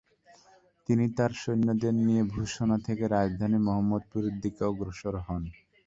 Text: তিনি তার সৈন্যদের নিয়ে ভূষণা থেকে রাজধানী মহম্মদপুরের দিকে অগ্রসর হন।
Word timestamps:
তিনি 0.89 1.05
তার 1.17 1.31
সৈন্যদের 1.41 1.93
নিয়ে 1.99 2.23
ভূষণা 2.33 2.77
থেকে 2.87 3.03
রাজধানী 3.09 3.57
মহম্মদপুরের 3.67 4.35
দিকে 4.43 4.61
অগ্রসর 4.65 5.15
হন। 5.25 5.43